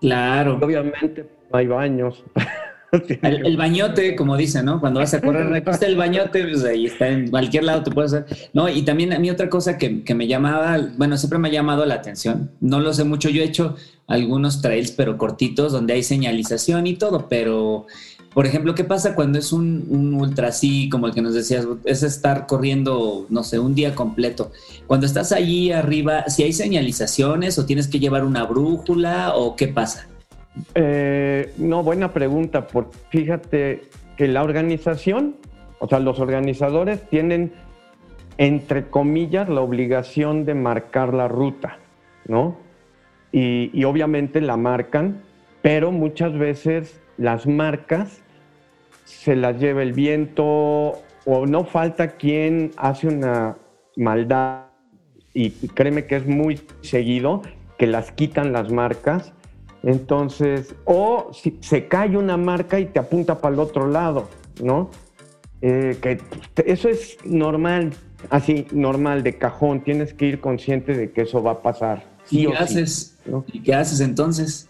Claro. 0.01 0.59
obviamente 0.61 1.27
no 1.53 1.59
hay 1.59 1.67
baños. 1.67 2.25
El, 3.23 3.57
bañote, 3.57 4.17
como 4.17 4.37
dicen, 4.37 4.65
¿no? 4.65 4.81
Cuando 4.81 5.01
vas 5.01 5.15
a 5.15 5.21
correr, 5.21 5.53
aquí 5.55 5.71
está 5.71 5.87
el 5.87 5.97
bañote, 5.97 6.45
pues 6.45 6.65
ahí 6.65 6.87
está, 6.87 7.09
en 7.09 7.31
cualquier 7.31 7.65
lado 7.65 7.83
te 7.83 7.91
puedes 7.91 8.13
hacer. 8.13 8.51
No, 8.53 8.69
y 8.69 8.83
también 8.83 9.13
a 9.13 9.19
mí 9.19 9.31
otra 9.31 9.49
cosa 9.49 9.79
que, 9.79 10.03
me 10.15 10.27
llamaba, 10.27 10.79
bueno, 10.97 11.17
siempre 11.17 11.39
me 11.39 11.49
ha 11.49 11.53
llamado 11.53 11.87
la 11.87 11.95
atención, 11.95 12.51
no 12.61 12.81
lo 12.81 12.93
sé 12.93 13.05
mucho, 13.05 13.29
yo 13.29 13.43
he 13.43 13.45
hecho 13.47 13.77
algunos 14.07 14.61
trails, 14.61 14.91
pero 14.91 15.17
cortitos, 15.17 15.73
donde 15.73 15.95
hay 15.95 16.03
señalización 16.03 16.89
y 16.89 16.97
todo, 16.97 17.29
pero, 17.29 17.87
por 18.35 18.45
ejemplo, 18.45 18.75
¿qué 18.75 18.83
pasa 18.83 19.15
cuando 19.15 19.39
es 19.39 19.53
un, 19.53 19.87
un 19.89 20.15
ultra 20.15 20.49
así, 20.49 20.89
como 20.89 21.07
el 21.07 21.15
que 21.15 21.23
nos 21.23 21.35
decías, 21.35 21.67
es 21.85 22.03
estar 22.03 22.49
corriendo, 22.49 23.27
no 23.29 23.45
sé, 23.45 23.61
un 23.61 23.77
día 23.77 23.95
completo? 23.95 24.51
Cuando 24.89 25.07
estás 25.07 25.31
allí 25.31 25.71
arriba, 25.71 26.25
si 26.29 26.43
hay 26.43 26.53
señalizaciones 26.53 27.57
o 27.59 27.67
tienes 27.67 27.87
que 27.87 28.01
llevar 28.01 28.25
una 28.25 28.45
brújula 28.45 29.35
o 29.37 29.55
qué 29.55 29.69
pasa? 29.69 30.10
Eh, 30.75 31.53
no, 31.59 31.83
buena 31.83 32.13
pregunta, 32.13 32.67
porque 32.67 32.97
fíjate 33.11 33.83
que 34.17 34.29
la 34.29 34.43
organización, 34.43 35.37
o 35.79 35.89
sea, 35.89 36.01
los 36.01 36.21
organizadores 36.21 37.09
tienen, 37.09 37.53
entre 38.39 38.89
comillas, 38.89 39.49
la 39.49 39.61
obligación 39.61 40.45
de 40.45 40.55
marcar 40.55 41.15
la 41.15 41.29
ruta, 41.29 41.79
¿no? 42.27 42.57
Y, 43.33 43.85
obviamente 43.85 44.41
la 44.41 44.57
marcan, 44.57 45.23
pero 45.63 45.93
muchas 45.93 46.37
veces 46.37 47.01
las 47.17 47.47
marcas 47.47 48.23
se 49.05 49.37
las 49.37 49.61
lleva 49.61 49.83
el 49.83 49.93
viento 49.93 50.95
o 51.27 51.47
no 51.47 51.65
falta 51.65 52.09
quien 52.17 52.73
hace 52.77 53.07
una 53.09 53.57
maldad 53.97 54.65
y 55.33 55.51
créeme 55.51 56.07
que 56.07 56.17
es 56.17 56.27
muy 56.27 56.61
seguido 56.81 57.43
que 57.79 57.87
las 57.87 58.11
quitan 58.11 58.53
las 58.53 58.73
marcas 58.73 59.33
entonces, 59.83 60.75
o 60.85 61.31
si 61.33 61.59
se 61.61 61.89
cae 61.89 62.17
una 62.17 62.37
marca 62.37 62.79
y 62.79 62.87
te 62.87 62.99
apunta 62.99 63.41
para 63.41 63.55
el 63.55 63.61
otro 63.61 63.89
lado, 63.89 64.29
¿no? 64.63 64.91
Eh, 65.63 65.99
que 66.01 66.21
eso 66.65 66.89
es 66.89 67.19
normal, 67.25 67.93
así, 68.29 68.67
normal, 68.73 69.23
de 69.23 69.37
cajón. 69.39 69.83
Tienes 69.83 70.15
que 70.15 70.27
ir 70.27 70.41
consciente 70.41 70.95
de 70.95 71.13
que 71.13 71.23
eso 71.23 71.43
va 71.43 71.53
a 71.53 71.63
pasar. 71.63 72.05
¿Y 72.31 72.47
qué 72.47 72.57
haces? 72.57 73.19
¿Y 73.53 73.63
qué 73.63 73.75
haces 73.75 74.01
entonces? 74.01 74.69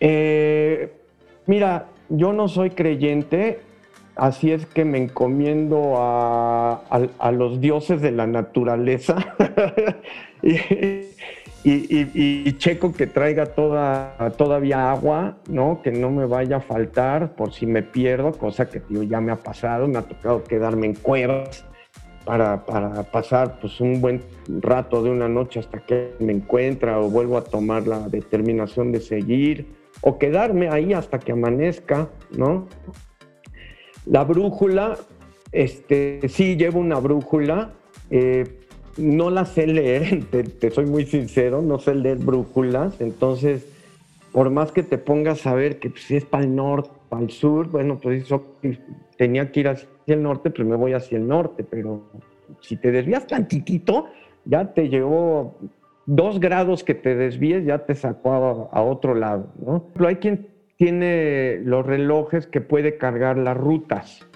Eh, 0.00 0.92
mira, 1.46 1.86
yo 2.08 2.32
no 2.32 2.48
soy 2.48 2.70
creyente, 2.70 3.60
así 4.16 4.50
es 4.52 4.66
que 4.66 4.84
me 4.84 4.98
encomiendo 4.98 5.94
a, 5.96 6.82
a 7.18 7.32
los 7.32 7.60
dioses 7.60 8.00
de 8.00 8.12
la 8.12 8.26
naturaleza. 8.26 9.16
Y, 10.42 10.58
checo 12.58 12.92
que 12.92 13.06
traiga 13.06 13.46
toda, 13.46 14.16
todavía 14.36 14.90
agua, 14.90 15.38
¿no? 15.48 15.80
Que 15.82 15.92
no 15.92 16.10
me 16.10 16.26
vaya 16.26 16.56
a 16.56 16.60
faltar 16.60 17.34
por 17.34 17.52
si 17.52 17.66
me 17.66 17.82
pierdo, 17.82 18.32
cosa 18.32 18.68
que 18.68 18.80
tío, 18.80 19.02
ya 19.02 19.20
me 19.20 19.32
ha 19.32 19.36
pasado, 19.36 19.86
me 19.86 19.98
ha 19.98 20.02
tocado 20.02 20.42
quedarme 20.42 20.86
en 20.86 20.94
cuevas 20.94 21.64
para, 22.24 22.64
para, 22.64 23.02
pasar 23.04 23.58
pues, 23.60 23.80
un 23.80 24.00
buen 24.00 24.22
rato 24.60 25.02
de 25.02 25.10
una 25.10 25.28
noche 25.28 25.60
hasta 25.60 25.80
que 25.80 26.14
me 26.18 26.32
encuentra 26.32 27.00
o 27.00 27.08
vuelvo 27.08 27.38
a 27.38 27.44
tomar 27.44 27.86
la 27.86 28.08
determinación 28.08 28.92
de 28.92 29.00
seguir 29.00 29.66
o 30.00 30.18
quedarme 30.18 30.68
ahí 30.68 30.92
hasta 30.92 31.18
que 31.18 31.32
amanezca, 31.32 32.08
¿no? 32.36 32.66
La 34.06 34.24
brújula, 34.24 34.98
este, 35.52 36.20
sí 36.28 36.56
llevo 36.56 36.80
una 36.80 36.98
brújula, 36.98 37.72
eh, 38.10 38.58
no 38.96 39.30
las 39.30 39.50
sé 39.50 39.66
leer, 39.66 40.24
te, 40.60 40.70
soy 40.70 40.86
muy 40.86 41.06
sincero, 41.06 41.62
no 41.62 41.78
sé 41.78 41.94
leer 41.94 42.18
brújulas, 42.18 43.00
entonces 43.00 43.66
por 44.32 44.50
más 44.50 44.72
que 44.72 44.82
te 44.82 44.98
pongas 44.98 45.46
a 45.46 45.54
ver 45.54 45.78
que 45.78 45.90
pues, 45.90 46.04
si 46.04 46.16
es 46.16 46.24
para 46.24 46.44
el 46.44 46.56
norte, 46.56 46.90
para 47.08 47.22
el 47.22 47.30
sur, 47.30 47.68
bueno, 47.68 47.98
pues 48.00 48.26
tenía 49.18 49.52
que 49.52 49.60
ir 49.60 49.68
hacia 49.68 49.88
el 50.06 50.22
norte, 50.22 50.50
pues 50.50 50.66
me 50.66 50.76
voy 50.76 50.94
hacia 50.94 51.18
el 51.18 51.28
norte, 51.28 51.64
pero 51.64 52.02
si 52.60 52.76
te 52.76 52.90
desvías 52.90 53.26
tantitito, 53.26 54.06
ya 54.44 54.72
te 54.72 54.88
llevó 54.88 55.58
dos 56.06 56.40
grados 56.40 56.82
que 56.82 56.94
te 56.94 57.14
desvíes, 57.14 57.64
ya 57.64 57.84
te 57.84 57.94
sacó 57.94 58.68
a, 58.72 58.82
otro 58.82 59.14
lado, 59.14 59.48
¿no? 59.64 59.84
Pero 59.92 60.08
hay 60.08 60.16
quien 60.16 60.48
tiene 60.76 61.60
los 61.64 61.86
relojes 61.86 62.46
que 62.46 62.60
puede 62.60 62.96
cargar 62.96 63.38
las 63.38 63.56
rutas. 63.56 64.26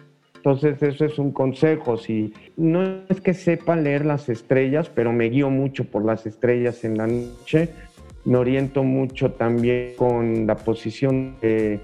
Entonces, 0.47 0.81
eso 0.81 1.05
es 1.07 1.19
un 1.19 1.33
consejo. 1.33 1.97
Si 1.97 2.33
no 2.57 3.01
es 3.09 3.21
que 3.21 3.35
sepa 3.35 3.75
leer 3.75 4.07
las 4.07 4.29
estrellas, 4.29 4.89
pero 4.89 5.13
me 5.13 5.25
guío 5.29 5.51
mucho 5.51 5.87
por 5.87 6.05
las 6.05 6.25
estrellas 6.25 6.85
en 6.85 6.97
la 6.97 7.09
noche. 7.09 7.71
Me 8.25 8.39
oriento 8.39 8.85
mucho 8.85 9.33
también 9.33 9.95
con 9.97 10.47
la 10.47 10.55
posición 10.55 11.35
de 11.41 11.81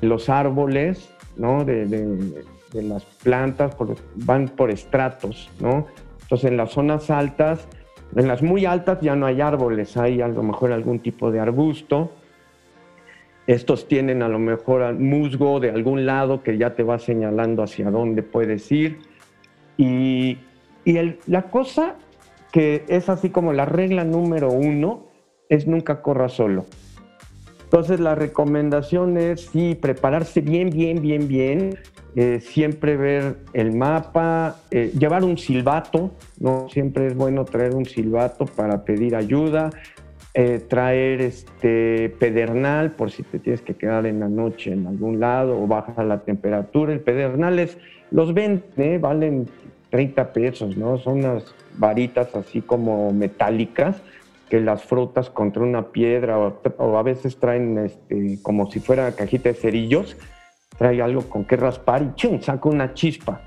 los 0.00 0.30
árboles, 0.30 1.14
¿no? 1.36 1.66
De, 1.66 1.84
las 2.72 3.04
plantas, 3.04 3.76
van 4.14 4.48
por 4.48 4.70
estratos, 4.70 5.50
¿no? 5.60 5.86
Entonces, 6.22 6.50
en 6.50 6.56
las 6.56 6.70
zonas 6.70 7.10
altas, 7.10 7.68
en 8.16 8.26
las 8.26 8.42
muy 8.42 8.64
altas 8.64 9.02
ya 9.02 9.16
no 9.16 9.26
hay 9.26 9.42
árboles, 9.42 9.98
hay 9.98 10.22
a 10.22 10.28
lo 10.28 10.42
mejor 10.42 10.72
algún 10.72 11.00
tipo 11.00 11.30
de 11.30 11.40
arbusto. 11.40 12.10
Estos 13.48 13.88
tienen 13.88 14.22
a 14.22 14.28
lo 14.28 14.38
mejor 14.38 14.94
musgo 14.94 15.58
de 15.58 15.70
algún 15.70 16.04
lado 16.04 16.42
que 16.42 16.58
ya 16.58 16.74
te 16.74 16.82
va 16.82 16.98
señalando 16.98 17.62
hacia 17.62 17.90
dónde 17.90 18.22
puedes 18.22 18.70
ir. 18.70 18.98
Y, 19.78 20.36
y 20.84 21.16
la 21.26 21.42
cosa 21.50 21.96
que 22.52 22.84
es 22.88 23.08
así 23.08 23.30
como 23.30 23.54
la 23.54 23.64
regla 23.64 24.04
número 24.04 24.50
uno 24.50 25.06
es 25.48 25.66
nunca 25.66 26.02
corra 26.02 26.28
solo. 26.28 26.66
Entonces 27.64 28.00
la 28.00 28.14
recomendación 28.14 29.16
es 29.16 29.46
sí, 29.46 29.74
prepararse 29.74 30.42
bien, 30.42 30.68
bien, 30.68 31.00
bien, 31.00 31.26
bien, 31.26 31.78
eh, 32.16 32.40
siempre 32.42 32.98
ver 32.98 33.36
el 33.54 33.74
mapa, 33.74 34.56
eh, 34.70 34.92
llevar 34.98 35.24
un 35.24 35.38
silbato, 35.38 36.10
¿no? 36.38 36.68
Siempre 36.68 37.06
es 37.06 37.14
bueno 37.14 37.46
traer 37.46 37.74
un 37.74 37.86
silbato 37.86 38.44
para 38.44 38.84
pedir 38.84 39.16
ayuda, 39.16 39.70
eh, 40.34 40.60
traer 40.68 41.20
este 41.20 42.10
pedernal 42.18 42.92
por 42.92 43.10
si 43.10 43.22
te 43.22 43.38
tienes 43.38 43.62
que 43.62 43.74
quedar 43.74 44.06
en 44.06 44.20
la 44.20 44.28
noche 44.28 44.72
en 44.72 44.86
algún 44.86 45.20
lado 45.20 45.60
o 45.60 45.66
baja 45.66 46.02
la 46.04 46.20
temperatura. 46.20 46.92
El 46.92 47.00
pedernal 47.00 47.58
es, 47.58 47.78
los 48.10 48.34
venden, 48.34 49.00
valen 49.00 49.48
30 49.90 50.32
pesos, 50.32 50.76
¿no? 50.76 50.98
Son 50.98 51.18
unas 51.18 51.54
varitas 51.76 52.34
así 52.34 52.60
como 52.60 53.12
metálicas 53.12 54.02
que 54.48 54.60
las 54.60 54.82
frotas 54.82 55.28
contra 55.30 55.62
una 55.62 55.88
piedra 55.88 56.38
o, 56.38 56.98
a 56.98 57.02
veces 57.02 57.36
traen 57.36 57.78
este, 57.78 58.38
como 58.42 58.70
si 58.70 58.80
fuera 58.80 59.12
cajita 59.12 59.50
de 59.50 59.54
cerillos 59.54 60.16
trae 60.78 61.02
algo 61.02 61.28
con 61.28 61.44
que 61.44 61.56
raspar 61.56 62.02
y 62.02 62.14
¡chum! 62.14 62.40
saca 62.40 62.68
una 62.68 62.94
chispa. 62.94 63.42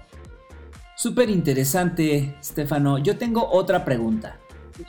Súper 0.96 1.30
interesante, 1.30 2.36
Stefano. 2.44 3.00
Yo 3.00 3.18
tengo 3.18 3.50
otra 3.50 3.84
pregunta. 3.84 4.38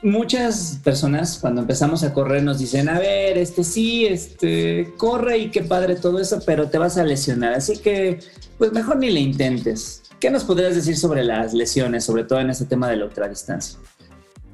Muchas 0.03 0.81
personas 0.83 1.39
cuando 1.41 1.61
empezamos 1.61 2.03
a 2.05 2.13
correr 2.13 2.43
nos 2.43 2.59
dicen, 2.59 2.89
a 2.89 2.99
ver, 2.99 3.39
este 3.39 3.65
sí, 3.65 4.07
este, 4.07 4.93
corre 4.97 5.39
y 5.39 5.51
qué 5.51 5.63
padre 5.63 5.97
todo 5.97 6.19
eso, 6.19 6.41
pero 6.45 6.69
te 6.69 6.79
vas 6.79 6.99
a 6.99 7.05
lesionar. 7.05 7.55
Así 7.55 7.79
que, 7.79 8.19
pues 8.59 8.73
mejor 8.73 8.97
ni 8.99 9.11
le 9.11 9.21
intentes. 9.21 10.03
¿Qué 10.21 10.31
nos 10.31 10.45
podrías 10.45 10.75
decir 10.75 10.97
sobre 10.97 11.25
las 11.25 11.53
lesiones, 11.53 12.05
sobre 12.05 12.25
todo 12.25 12.41
en 12.41 12.51
este 12.51 12.65
tema 12.65 12.89
de 12.89 12.97
la 12.97 13.07
ultradistancia? 13.07 13.79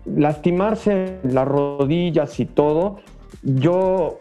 Lastimarse 0.06 1.18
las 1.22 1.46
rodillas 1.46 2.40
y 2.40 2.46
todo, 2.46 3.00
yo 3.42 4.20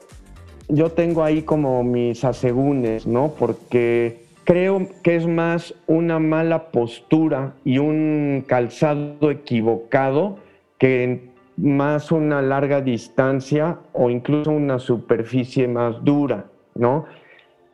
yo 0.70 0.92
tengo 0.92 1.24
ahí 1.24 1.44
como 1.44 1.84
mis 1.84 2.24
asegúnes, 2.24 3.08
¿no? 3.08 3.34
Porque 3.40 4.26
creo 4.44 4.88
que 5.04 5.16
es 5.16 5.28
más 5.28 5.74
una 5.88 6.20
mala 6.20 6.72
postura 6.72 7.54
y 7.63 7.78
un 7.78 8.44
calzado 8.48 9.32
equivocado 9.32 10.39
que 10.78 11.30
más 11.58 12.12
una 12.12 12.42
larga 12.42 12.82
distancia 12.82 13.80
o 13.94 14.10
incluso 14.10 14.52
una 14.52 14.80
superficie 14.80 15.68
más 15.68 16.04
dura, 16.04 16.46
¿no? 16.76 17.06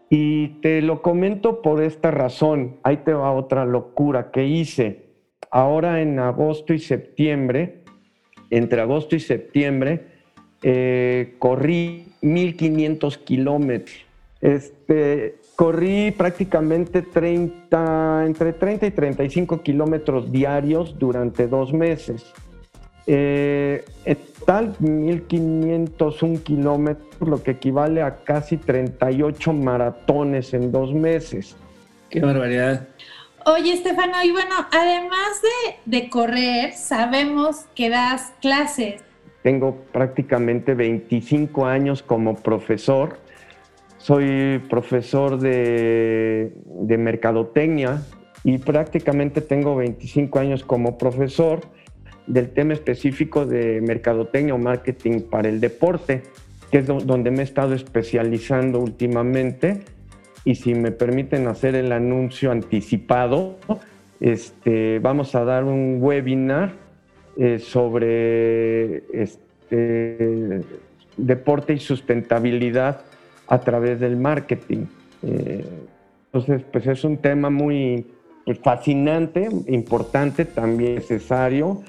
Y 0.10 0.60
te 0.62 0.82
lo 0.82 1.02
comento 1.02 1.62
por 1.62 1.82
esta 1.82 2.12
razón. 2.12 2.78
Ahí 2.84 2.98
te 2.98 3.14
va 3.14 3.32
otra 3.32 3.66
locura 3.66 4.32
que 4.32 4.46
hice. 4.46 5.06
Ahora 5.52 6.02
en 6.02 6.20
agosto 6.20 6.74
y 6.74 6.80
septiembre, 6.80 7.84
entre 8.50 8.82
agosto 8.82 9.16
y 9.16 9.20
septiembre, 9.20 10.08
eh, 10.62 11.36
corrí 11.40 12.14
1500 12.22 13.18
kilómetros. 13.18 14.06
Este, 14.40 15.36
corrí 15.56 16.12
prácticamente 16.12 17.02
30, 17.02 18.26
entre 18.26 18.54
30 18.54 18.86
y 18.88 18.92
35 18.92 19.62
kilómetros 19.62 20.32
diarios 20.32 20.98
durante 21.00 21.48
dos 21.48 21.74
meses. 21.74 22.34
Eh, 23.08 23.86
total, 24.40 24.76
1501 24.80 26.44
kilómetros, 26.44 27.28
lo 27.28 27.42
que 27.42 27.52
equivale 27.52 28.02
a 28.02 28.24
casi 28.24 28.58
38 28.58 29.54
maratones 29.54 30.54
en 30.54 30.72
dos 30.72 30.94
meses. 30.94 31.56
¡Qué 32.10 32.20
barbaridad! 32.20 32.88
Oye, 33.46 33.74
Estefano, 33.74 34.24
y 34.24 34.32
bueno, 34.32 34.56
además 34.72 35.42
de, 35.42 36.00
de 36.00 36.10
correr, 36.10 36.74
sabemos 36.74 37.66
que 37.76 37.90
das 37.90 38.34
clases. 38.42 39.04
Tengo 39.42 39.76
prácticamente 39.92 40.74
25 40.74 41.66
años 41.66 42.02
como 42.02 42.36
profesor. 42.36 43.18
Soy 43.98 44.60
profesor 44.70 45.40
de, 45.40 46.54
mercadotecnia 46.98 48.02
y 48.46 48.58
prácticamente 48.58 49.42
tengo 49.42 49.76
25 49.76 50.40
años 50.40 50.64
como 50.64 50.98
profesor 50.98 51.62
del 52.28 52.50
tema 52.50 52.74
específico 52.74 53.46
de 53.46 53.82
mercadotecnia 53.82 54.56
o 54.56 54.58
marketing 54.58 55.22
para 55.22 55.50
el 55.50 55.60
deporte, 55.60 56.24
que 56.72 56.80
es 56.80 56.88
donde 56.88 57.32
me 57.32 57.40
he 57.40 57.44
estado 57.44 57.74
especializando 57.74 58.80
últimamente. 58.80 59.82
Y 60.46 60.56
si 60.56 60.74
me 60.76 60.92
permiten 60.92 61.48
hacer 61.48 61.76
el 61.76 61.92
anuncio 61.92 62.52
anticipado, 62.52 63.58
este, 64.20 65.00
vamos 65.00 65.36
a 65.36 65.44
dar 65.44 65.64
un 65.64 65.98
webinar 66.02 66.74
eh, 67.38 67.60
sobre 67.60 69.04
este, 69.14 70.62
deporte 71.18 71.74
y 71.74 71.80
sustentabilidad 71.80 73.02
a 73.48 73.60
través 73.60 74.00
del 74.00 74.18
marketing. 74.18 74.86
Eh, 75.24 75.66
entonces, 76.26 76.64
pues 76.72 76.88
es 76.88 77.04
un 77.04 77.18
tema 77.18 77.50
muy 77.50 78.06
pues, 78.46 78.60
fascinante, 78.60 79.50
importante, 79.68 80.46
también 80.46 80.96
necesario, 80.96 81.84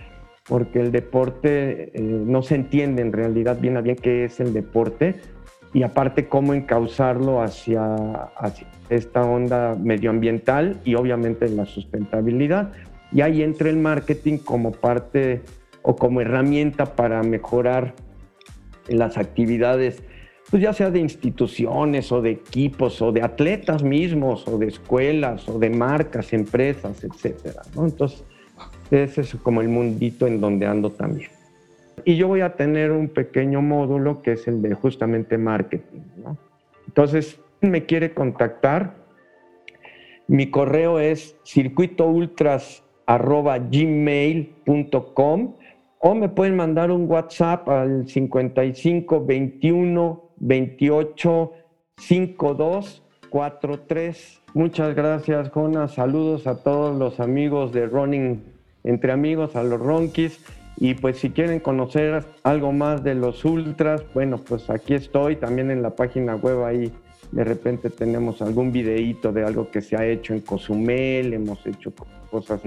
porque 0.48 0.80
el 0.80 0.92
deporte 0.92 1.90
eh, 1.94 2.00
no 2.00 2.42
se 2.42 2.54
entiende 2.54 3.02
en 3.02 3.12
realidad 3.12 3.58
bien 3.60 3.76
a 3.76 3.80
bien 3.80 3.96
qué 3.96 4.24
es 4.24 4.40
el 4.40 4.52
deporte 4.52 5.16
y 5.72 5.82
aparte 5.82 6.28
cómo 6.28 6.54
encauzarlo 6.54 7.42
hacia, 7.42 7.94
hacia 8.36 8.68
esta 8.88 9.22
onda 9.22 9.74
medioambiental 9.74 10.80
y 10.84 10.94
obviamente 10.94 11.48
la 11.48 11.66
sustentabilidad. 11.66 12.72
Y 13.10 13.22
ahí 13.22 13.42
entra 13.42 13.70
el 13.70 13.78
marketing 13.78 14.38
como 14.38 14.70
parte 14.70 15.42
o 15.82 15.96
como 15.96 16.20
herramienta 16.20 16.94
para 16.94 17.22
mejorar 17.22 17.94
las 18.88 19.16
actividades, 19.18 20.02
pues 20.50 20.62
ya 20.62 20.72
sea 20.72 20.90
de 20.90 21.00
instituciones 21.00 22.12
o 22.12 22.22
de 22.22 22.30
equipos 22.30 23.02
o 23.02 23.10
de 23.10 23.22
atletas 23.22 23.82
mismos 23.82 24.46
o 24.46 24.58
de 24.58 24.66
escuelas 24.66 25.48
o 25.48 25.58
de 25.58 25.70
marcas, 25.70 26.32
empresas, 26.32 27.02
etcétera. 27.02 27.62
Entonces, 27.76 28.24
ese 28.90 29.22
es 29.22 29.34
como 29.36 29.60
el 29.60 29.68
mundito 29.68 30.26
en 30.26 30.40
donde 30.40 30.66
ando 30.66 30.90
también. 30.90 31.30
Y 32.04 32.16
yo 32.16 32.28
voy 32.28 32.42
a 32.42 32.56
tener 32.56 32.92
un 32.92 33.08
pequeño 33.08 33.62
módulo 33.62 34.22
que 34.22 34.32
es 34.32 34.46
el 34.46 34.60
de 34.60 34.74
justamente 34.74 35.38
marketing. 35.38 36.00
Entonces, 36.86 37.40
me 37.60 37.86
quiere 37.86 38.12
contactar, 38.12 38.94
mi 40.26 40.50
correo 40.50 41.00
es 41.00 41.36
circuitoultras 41.44 42.82
arroba 43.06 43.58
gmail.com 43.58 45.54
o 45.98 46.14
me 46.14 46.28
pueden 46.28 46.56
mandar 46.56 46.90
un 46.90 47.10
WhatsApp 47.10 47.68
al 47.68 48.08
55 48.08 49.24
21 49.24 50.30
28 50.36 51.52
52 51.96 53.02
43. 53.30 54.42
Muchas 54.54 54.94
gracias, 54.94 55.50
Jonas. 55.50 55.94
Saludos 55.94 56.46
a 56.46 56.62
todos 56.62 56.96
los 56.96 57.18
amigos 57.20 57.72
de 57.72 57.86
Running 57.86 58.53
Entre 58.84 59.12
Amigos, 59.12 59.56
a 59.56 59.62
los 59.62 59.80
Ronkis. 59.80 60.38
Y 60.76 60.94
pues 60.94 61.18
si 61.18 61.30
quieren 61.30 61.60
conocer 61.60 62.24
algo 62.42 62.72
más 62.72 63.02
de 63.04 63.14
los 63.14 63.44
ultras, 63.44 64.04
bueno, 64.12 64.38
pues 64.38 64.70
aquí 64.70 64.94
estoy 64.94 65.36
también 65.36 65.70
en 65.70 65.82
la 65.82 65.90
página 65.90 66.36
web 66.36 66.64
ahí. 66.64 66.92
De 67.32 67.44
repente 67.44 67.90
tenemos 67.90 68.42
algún 68.42 68.70
videíto 68.70 69.32
de 69.32 69.44
algo 69.44 69.70
que 69.70 69.80
se 69.80 69.96
ha 69.96 70.06
hecho 70.06 70.34
en 70.34 70.40
Cozumel, 70.40 71.32
hemos 71.32 71.64
hecho 71.66 71.92
cosas 72.30 72.60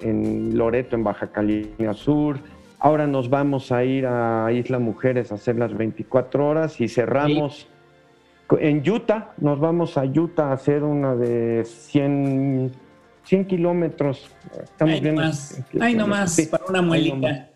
en 0.00 0.56
Loreto, 0.56 0.96
en 0.96 1.04
Baja 1.04 1.28
California 1.28 1.94
Sur. 1.94 2.38
Ahora 2.78 3.06
nos 3.06 3.30
vamos 3.30 3.70
a 3.70 3.84
ir 3.84 4.06
a 4.06 4.50
Isla 4.52 4.78
Mujeres 4.78 5.30
a 5.30 5.36
hacer 5.36 5.56
las 5.56 5.76
24 5.76 6.48
horas 6.48 6.80
y 6.80 6.88
cerramos 6.88 7.68
en 8.58 8.82
Utah. 8.90 9.34
Nos 9.38 9.60
vamos 9.60 9.96
a 9.96 10.04
Utah 10.04 10.50
a 10.50 10.54
hacer 10.54 10.82
una 10.82 11.14
de 11.14 11.64
100, 11.64 12.72
100 13.24 13.46
kilómetros. 13.46 14.30
Estamos 14.62 15.00
viendo. 15.00 15.22
Ay, 15.80 15.94
nomás, 15.94 16.40
para 16.50 16.64
una 16.66 16.82
muelita. 16.82 17.48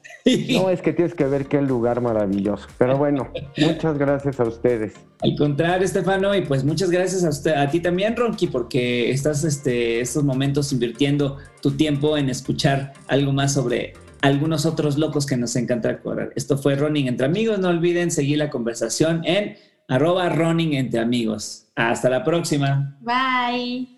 No, 0.50 0.70
es 0.70 0.82
que 0.82 0.92
tienes 0.92 1.14
que 1.14 1.24
ver 1.24 1.46
qué 1.46 1.62
lugar 1.62 2.00
maravilloso. 2.00 2.66
Pero 2.78 2.98
bueno, 2.98 3.30
muchas 3.58 3.96
gracias 3.96 4.40
a 4.40 4.44
ustedes. 4.44 4.94
Al 5.20 5.36
contrario, 5.36 5.84
Estefano, 5.84 6.34
y 6.34 6.42
pues 6.42 6.64
muchas 6.64 6.90
gracias 6.90 7.24
a, 7.24 7.28
usted, 7.28 7.54
a 7.54 7.70
ti 7.70 7.80
también, 7.80 8.16
Ronky, 8.16 8.48
porque 8.48 9.10
estás 9.10 9.44
este, 9.44 10.00
estos 10.00 10.24
momentos 10.24 10.72
invirtiendo 10.72 11.38
tu 11.62 11.70
tiempo 11.70 12.16
en 12.18 12.28
escuchar 12.28 12.92
algo 13.06 13.32
más 13.32 13.54
sobre 13.54 13.94
algunos 14.20 14.66
otros 14.66 14.98
locos 14.98 15.26
que 15.26 15.36
nos 15.36 15.54
encanta 15.54 16.00
correr. 16.00 16.32
Esto 16.34 16.58
fue 16.58 16.74
Running 16.74 17.06
Entre 17.06 17.26
Amigos. 17.26 17.60
No 17.60 17.68
olviden 17.68 18.10
seguir 18.10 18.38
la 18.38 18.50
conversación 18.50 19.22
en 19.24 19.56
arroba 19.88 20.28
Running 20.28 20.74
Entre 20.74 20.98
Amigos. 20.98 21.68
Hasta 21.76 22.10
la 22.10 22.24
próxima. 22.24 22.98
Bye. 23.00 23.95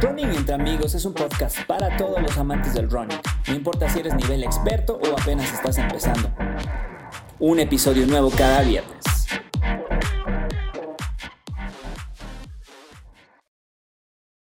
Running 0.00 0.34
entre 0.34 0.54
amigos 0.54 0.94
es 0.94 1.04
un 1.04 1.12
podcast 1.12 1.58
para 1.66 1.94
todos 1.98 2.22
los 2.22 2.38
amantes 2.38 2.72
del 2.72 2.88
running, 2.88 3.18
no 3.48 3.54
importa 3.54 3.86
si 3.86 3.98
eres 3.98 4.14
nivel 4.14 4.42
experto 4.42 4.98
o 4.98 5.20
apenas 5.20 5.52
estás 5.52 5.76
empezando. 5.76 6.32
Un 7.38 7.60
episodio 7.60 8.06
nuevo 8.06 8.30
cada 8.30 8.62
viernes. 8.62 9.04